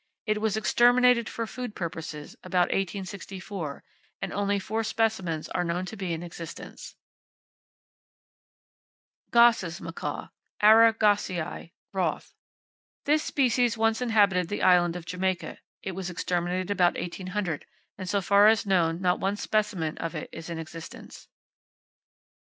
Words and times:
It 0.25 0.41
was 0.41 0.57
exterminated 0.57 1.29
for 1.29 1.45
food 1.45 1.75
purposes, 1.75 2.35
about 2.43 2.69
1864, 2.69 3.83
and 4.23 4.33
only 4.33 4.57
four 4.57 4.83
specimens 4.83 5.47
are 5.49 5.63
known 5.63 5.85
to 5.85 5.95
be 5.95 6.11
in 6.11 6.23
existence. 6.23 6.95
[Page 9.31 9.41
15] 9.41 9.41
[Page 9.43 9.53
16] 9.57 9.69
Gosse's 9.69 9.81
Macaw, 9.81 10.27
—Ara 10.59 10.91
gossei, 10.95 11.73
(Roth.).—This 11.93 13.21
species 13.23 13.77
once 13.77 14.01
inhabited 14.01 14.47
the 14.49 14.63
Island 14.63 14.95
of 14.95 15.05
Jamaica. 15.05 15.59
It 15.83 15.91
was 15.91 16.09
exterminated 16.09 16.71
about 16.71 16.97
1800, 16.97 17.67
and 17.99 18.09
so 18.09 18.21
far 18.21 18.47
as 18.47 18.65
known 18.65 19.01
not 19.01 19.19
one 19.19 19.35
specimen 19.35 19.99
of 19.99 20.15
it 20.15 20.29
is 20.33 20.49
in 20.49 20.57
existence. 20.57 21.27